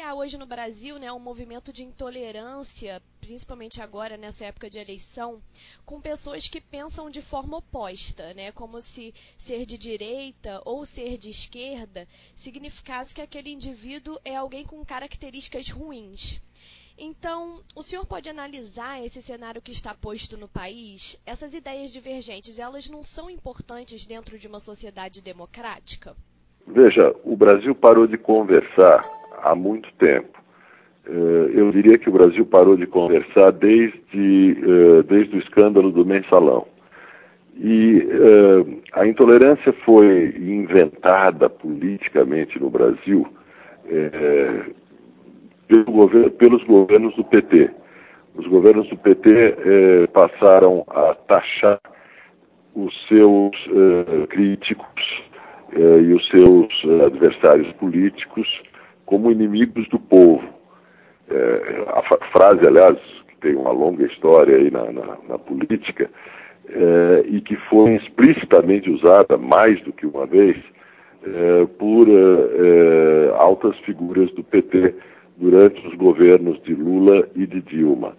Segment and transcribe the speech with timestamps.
[0.00, 5.42] há hoje no Brasil né, um movimento de intolerância, principalmente agora nessa época de eleição,
[5.84, 11.18] com pessoas que pensam de forma oposta, né, como se ser de direita ou ser
[11.18, 16.40] de esquerda significasse que aquele indivíduo é alguém com características ruins.
[16.98, 21.20] Então, o senhor pode analisar esse cenário que está posto no país?
[21.24, 26.14] Essas ideias divergentes, elas não são importantes dentro de uma sociedade democrática?
[26.66, 29.00] Veja, o Brasil parou de conversar
[29.42, 30.40] há muito tempo.
[31.06, 36.04] Eh, eu diria que o Brasil parou de conversar desde, eh, desde o escândalo do
[36.06, 36.66] mensalão.
[37.56, 43.26] E eh, a intolerância foi inventada politicamente no Brasil
[45.66, 47.70] pelo governo, pelos governos do PT.
[48.36, 51.80] Os governos do PT passaram a taxar
[52.72, 53.50] os seus
[54.28, 55.24] críticos
[55.76, 56.68] e os seus
[57.04, 58.46] adversários políticos
[59.10, 60.48] como inimigos do povo.
[61.28, 66.08] Eh, a frase, aliás, que tem uma longa história aí na, na, na política
[66.68, 70.56] eh, e que foi explicitamente usada mais do que uma vez
[71.78, 72.08] por
[73.36, 74.94] altas figuras do PT
[75.36, 78.16] durante os governos de Lula e de Dilma.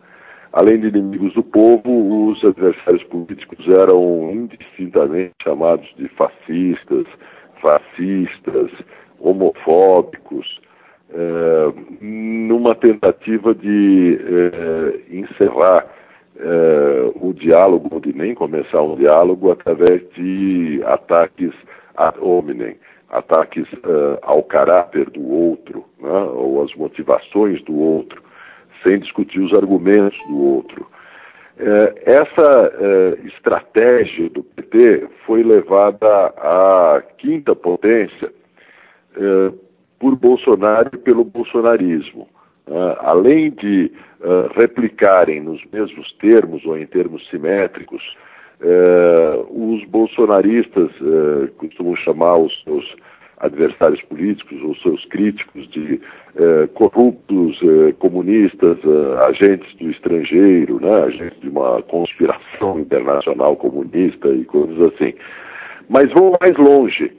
[0.54, 7.08] Além de inimigos do povo, os adversários políticos eram indistintamente chamados de fascistas,
[7.60, 8.70] fascistas,
[9.20, 10.60] homofóbicos,
[11.14, 15.86] eh, numa tentativa de eh, encerrar
[16.38, 21.54] eh, o diálogo, de nem começar um diálogo, através de ataques
[21.98, 22.78] ad hominem
[23.10, 23.68] ataques
[24.22, 28.24] ao caráter do outro, né, ou às motivações do outro,
[28.88, 30.88] sem discutir os argumentos do outro.
[32.06, 32.72] Essa
[33.26, 38.32] estratégia do PT foi levada à quinta potência
[40.02, 42.28] por Bolsonaro e pelo bolsonarismo.
[43.00, 43.92] além de
[44.56, 48.02] replicarem nos mesmos termos ou em termos simétricos
[48.62, 50.92] eh, os bolsonaristas
[51.58, 52.96] costumam chamar os seus
[53.40, 56.00] adversários políticos ou seus críticos de
[56.76, 57.60] corruptos,
[57.98, 58.78] comunistas,
[59.28, 65.14] agentes do estrangeiro, né, agentes de uma conspiração internacional comunista e coisas assim.
[65.90, 67.12] Mas vão mais longe.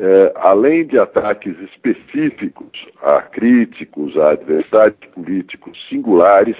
[0.00, 2.70] Eh, além de ataques específicos
[3.02, 6.56] a críticos, a adversários políticos singulares,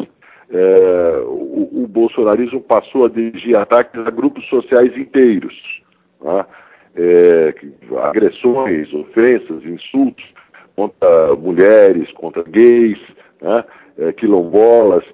[0.51, 5.55] é, o, o, bolsonarismo passou a dirigir ataques a grupos sociais inteiros.
[6.21, 6.47] Né?
[6.97, 7.55] É,
[8.03, 10.25] agressões, ofensas, insultos
[10.75, 12.99] contra mulheres, contra gays,
[13.41, 13.65] né?
[13.99, 15.05] é, quilombolas.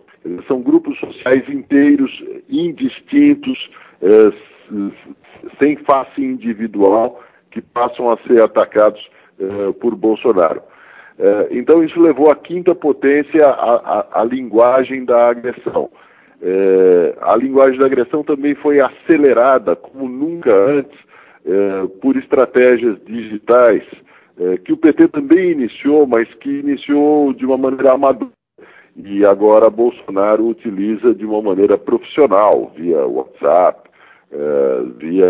[0.48, 2.10] São grupos sociais inteiros,
[2.48, 3.70] indistintos,
[4.00, 4.32] é,
[5.58, 7.20] sem face individual,
[7.54, 9.00] que passam a ser atacados
[9.38, 10.60] é, por Bolsonaro.
[11.16, 15.88] É, então, isso levou à quinta potência a, linguagem da agressão.
[16.42, 20.98] É, a linguagem da agressão também foi acelerada, como nunca antes,
[21.46, 23.84] é, por estratégias digitais,
[24.40, 28.32] é, que o PT também iniciou, mas que iniciou de uma maneira amadora.
[28.96, 33.90] E agora Bolsonaro utiliza de uma maneira profissional, via WhatsApp,
[34.98, 35.28] via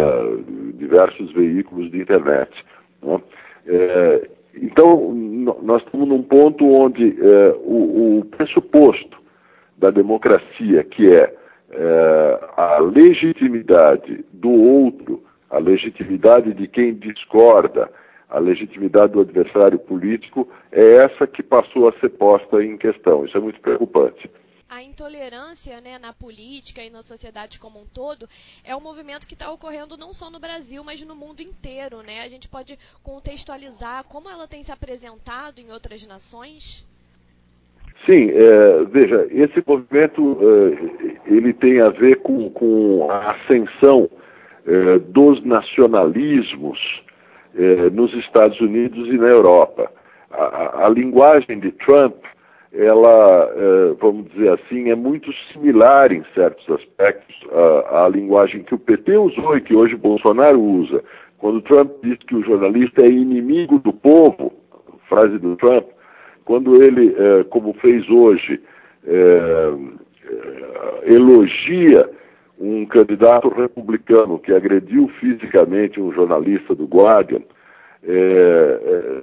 [0.74, 2.50] diversos veículos de internet.
[3.02, 3.20] Né?
[3.66, 5.12] É, então,
[5.62, 9.18] nós estamos num ponto onde é, o, o, pressuposto
[9.76, 11.34] da democracia, que é,
[11.72, 17.90] é, a legitimidade do outro, a legitimidade de quem discorda,
[18.28, 23.24] a legitimidade do adversário político, é essa que passou a ser posta em questão.
[23.24, 24.30] Isso é muito preocupante
[24.68, 28.26] a intolerância né, na política e na sociedade como um todo
[28.66, 32.02] é um movimento que está ocorrendo não só no Brasil, mas no mundo inteiro.
[32.02, 32.22] Né?
[32.22, 36.86] A gente pode contextualizar como ela tem se apresentado em outras nações?
[38.06, 44.10] Sim, é, veja, esse movimento é, ele tem a ver com, com a ascensão
[44.66, 46.78] é, dos nacionalismos
[47.54, 49.90] é, nos Estados Unidos e na Europa.
[50.30, 52.16] A, a, a linguagem de Trump
[52.74, 58.74] ela, é, vamos dizer assim, é muito similar em certos aspectos à, à, linguagem que
[58.74, 61.02] o PT usou e que hoje Bolsonaro usa.
[61.38, 64.52] Quando Trump diz que o jornalista é inimigo do povo,
[65.08, 65.86] frase do Trump,
[66.44, 68.60] quando ele, é, como fez hoje,
[69.06, 69.72] é,
[71.04, 72.10] elogia
[72.58, 77.42] um candidato republicano que agrediu fisicamente um jornalista do Guardian,
[78.02, 79.22] é,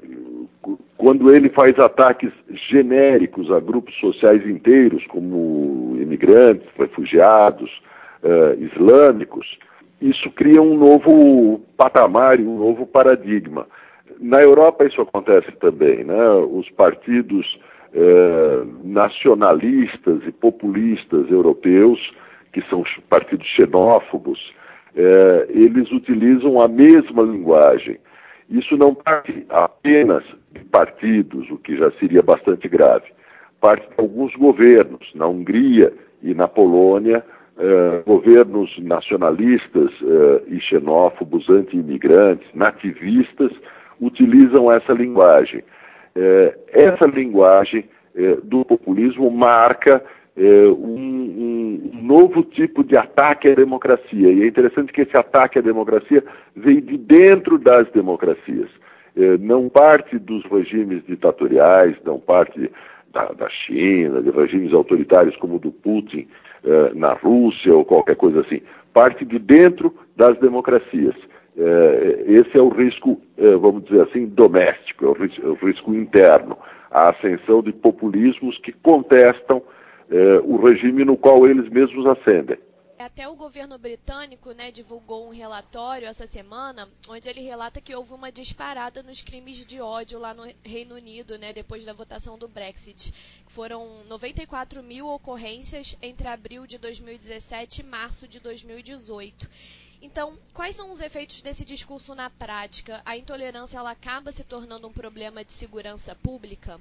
[1.02, 2.32] quando ele faz ataques
[2.70, 7.72] genéricos a grupos sociais inteiros, como imigrantes, refugiados,
[8.22, 9.58] uh, islâmicos,
[10.00, 13.66] isso cria um novo patamar e um novo paradigma.
[14.20, 16.30] Na Europa isso acontece também, né?
[16.52, 17.48] Os partidos
[17.94, 22.00] eh, nacionalistas e populistas europeus,
[22.52, 24.40] que são partidos xenófobos,
[24.96, 27.98] eh, eles utilizam a mesma linguagem.
[28.52, 33.06] Isso não parte apenas de partidos, o que já seria bastante grave,
[33.62, 35.10] parte de alguns governos.
[35.16, 37.24] Na Hungria e na Polônia,
[37.58, 43.52] eh, governos nacionalistas eh, e xenófobos, anti-imigrantes, nativistas,
[44.02, 45.64] utilizam essa linguagem.
[46.14, 50.04] Eh, essa linguagem eh, do populismo marca
[50.38, 54.32] um, um, novo tipo de ataque à democracia.
[54.32, 56.24] E é interessante que esse ataque à democracia
[56.56, 58.70] veio de dentro das democracias.
[59.16, 62.72] Eh, não parte dos regimes ditatoriais, não parte
[63.14, 66.28] da, da China, de regimes autoritários como o do Putin
[66.64, 68.62] eh, na Rússia ou qualquer coisa assim.
[68.94, 71.16] Parte de dentro das democracias.
[72.28, 73.22] Esse é o risco,
[73.60, 76.58] vamos dizer assim, doméstico, é é o risco interno.
[76.90, 79.62] A ascensão de populismos que contestam
[80.46, 82.58] o regime no qual eles mesmos ascendem.
[83.00, 88.14] Até o governo britânico né, divulgou um relatório essa semana, onde ele relata que houve
[88.14, 92.48] uma disparada nos crimes de ódio lá no Reino Unido, né, depois da votação do
[92.48, 93.12] Brexit.
[93.48, 99.50] Foram 94 mil ocorrências entre abril de 2017 e março de 2018.
[100.00, 103.02] Então, quais são os efeitos desse discurso na prática?
[103.04, 106.80] A intolerância ela acaba se tornando um problema de segurança pública?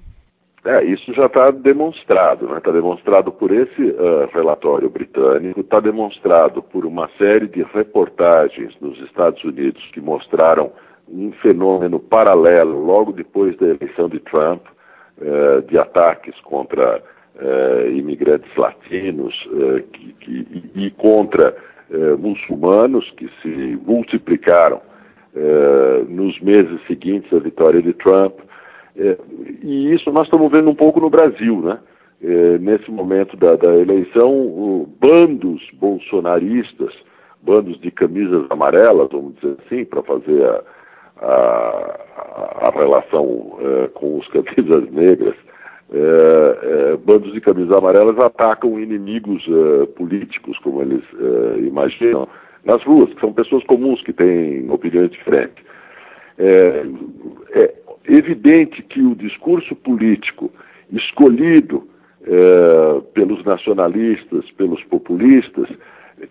[0.63, 2.61] É, isso já está demonstrado, está né?
[2.61, 8.99] Tá demonstrado por esse uh, relatório britânico, está demonstrado por uma série de reportagens nos
[8.99, 10.71] Estados Unidos que mostraram
[11.09, 14.61] um fenômeno paralelo logo depois da eleição de Trump,
[15.17, 17.01] uh, de ataques contra
[17.37, 19.33] uh, imigrantes latinos
[19.91, 21.55] que, que, e contra
[22.19, 24.81] muçulmanos que se multiplicaram
[26.07, 28.33] nos meses seguintes à vitória de Trump.
[28.95, 29.17] É,
[29.63, 31.79] e isso nós estamos vendo um pouco no Brasil, né?
[32.23, 36.93] É, nesse momento da, da eleição, o, bandos bolsonaristas,
[37.41, 40.61] bandos de camisas amarelas, vamos dizer assim, para fazer a,
[41.21, 45.35] a, a relação é, com os camisas negras,
[45.93, 51.03] é, é, bandos de camisas amarelas atacam inimigos é, políticos, como eles
[51.65, 52.27] imaginam,
[52.63, 55.63] nas ruas, que são pessoas comuns que têm opiniões diferentes.
[56.37, 56.85] É,
[57.59, 57.73] é,
[58.11, 60.51] evidente que o discurso político
[60.91, 61.87] escolhido
[62.23, 65.67] é, pelos nacionalistas, pelos populistas,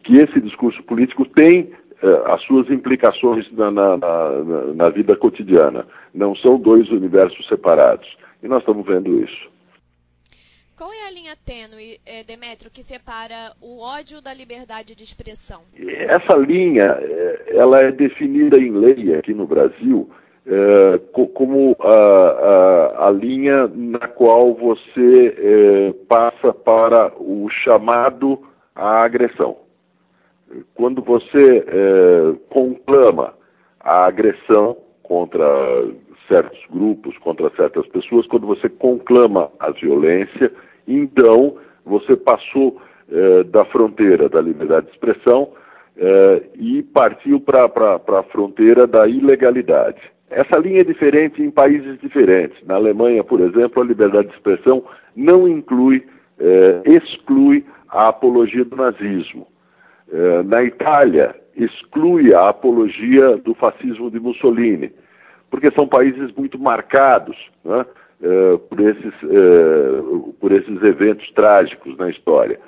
[0.05, 1.73] que esse discurso político tem
[2.03, 4.41] é, as suas implicações na, na, na,
[4.75, 5.87] na, vida cotidiana.
[6.15, 8.09] Não são dois universos separados.
[8.43, 9.51] E nós estamos vendo isso.
[10.77, 15.63] Qual é a linha tênue, é, Demetrio, que separa o ódio da liberdade de expressão?
[15.77, 16.87] Essa linha,
[17.49, 20.09] ela é definida em lei aqui no Brasil
[20.47, 20.99] é,
[21.35, 28.39] como a, a, a, linha na qual você é, passa para o chamado
[28.75, 29.59] à agressão.
[30.75, 33.35] Quando você é, conclama
[33.79, 35.47] a agressão contra
[36.27, 40.51] certos grupos, contra certas pessoas, quando você conclama a violência,
[40.87, 42.81] então você passou
[43.47, 45.49] da fronteira da liberdade de expressão
[46.55, 50.01] e partiu para a fronteira da ilegalidade.
[50.31, 52.57] Essa linha é diferente em países diferentes.
[52.65, 54.85] Na Alemanha, por exemplo, a liberdade de expressão
[55.17, 56.07] não inclui,
[56.39, 59.49] eh, exclui a apologia do nazismo.
[60.13, 64.93] Eh, na Itália, exclui a apologia do fascismo de Mussolini,
[65.51, 67.85] porque são países muito marcados né,
[68.23, 69.15] eh, por, esses,
[70.39, 72.61] por esses eventos trágicos na história.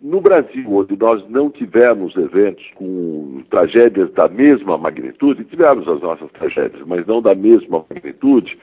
[0.00, 6.30] No Brasil, onde nós não tivemos eventos com tragédias da mesma magnitude, tivemos as nossas
[6.32, 8.58] tragédias, mas não da mesma magnitude,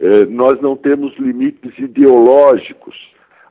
[0.00, 2.96] eh, nós não temos limites ideológicos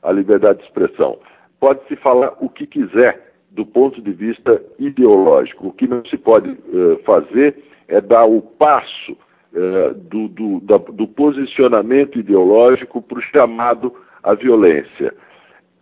[0.02, 1.18] à liberdade de expressão.
[1.60, 5.68] Pode-se falar o que quiser do ponto de vista ideológico.
[5.68, 7.56] O que não se pode eh, fazer
[7.88, 9.16] é dar o passo
[9.54, 15.14] eh, do, do, da, do posicionamento ideológico para o chamado à violência.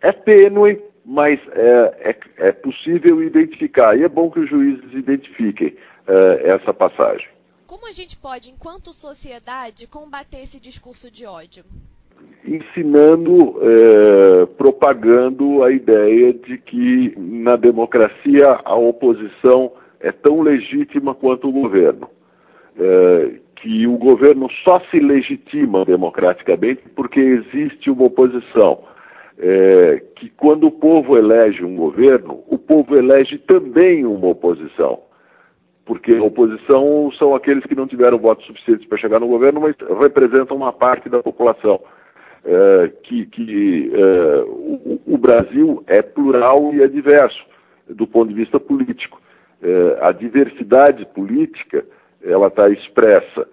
[0.01, 5.75] É tênue, mas é, é, é, possível identificar, e é bom que os juízes identifiquem
[6.07, 7.27] é, essa passagem.
[7.65, 11.63] Como a gente pode, enquanto sociedade, combater esse discurso de ódio?
[12.45, 21.49] Ensinando, é, propagando a ideia de que na democracia a oposição é tão legítima quanto
[21.49, 22.07] o governo.
[22.77, 28.83] É, que o governo só se legitima democraticamente porque existe uma oposição
[29.39, 34.99] é, que quando o povo elege um governo, o povo elege também uma oposição.
[35.85, 39.75] Porque a oposição são aqueles que não tiveram votos suficientes para chegar no governo, mas
[39.99, 41.79] representam uma parte da população.
[42.43, 47.43] uh, que, que uh, o, o, Brasil é plural e é diverso
[47.87, 49.21] do ponto de vista político.
[49.61, 51.85] Uh, a diversidade política
[52.23, 53.47] ela está expressa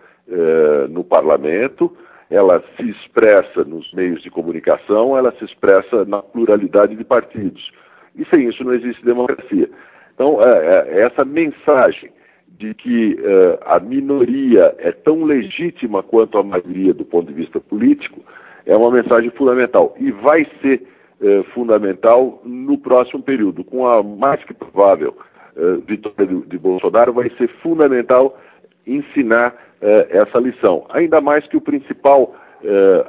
[0.91, 1.97] no parlamento,
[2.31, 7.71] ela se expressa nos meios de comunicação, ela se expressa na pluralidade de partidos.
[8.17, 9.69] E sem isso não existe democracia.
[10.15, 12.11] Então, essa mensagem
[12.59, 17.61] de que uh, a minoria é tão legítima quanto a maioria do ponto de vista
[17.61, 18.21] político
[18.65, 20.83] é uma mensagem fundamental e vai ser
[21.21, 23.63] uh, fundamental no próximo período.
[23.63, 25.15] Com a mais que provável
[25.57, 28.39] uh, vitória de, de, Bolsonaro, vai ser fundamental
[28.87, 30.87] ensinar essa lição.
[30.91, 32.35] Ainda mais que o principal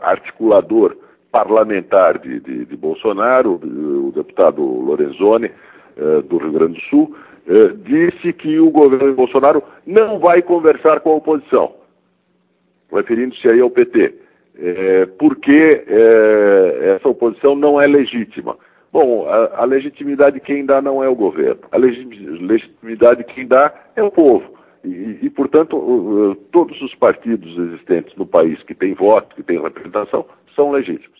[0.01, 0.95] articulador
[1.31, 5.51] parlamentar de, de, de Bolsonaro, o deputado Lorenzoni,
[6.29, 7.15] do Rio Grande do Sul,
[7.77, 11.75] disse que o governo Bolsonaro não vai conversar com a oposição,
[12.91, 14.13] referindo-se aí ao PT,
[15.17, 15.85] porque
[16.95, 18.57] essa oposição não é legítima.
[18.91, 24.03] Bom, a, a, legitimidade quem dá não é o governo, a legitimidade quem dá é
[24.03, 24.56] o povo.
[24.83, 30.25] E, e, portanto, todos os partidos existentes no país que têm voto, que têm representação,
[30.55, 31.17] são legítimos.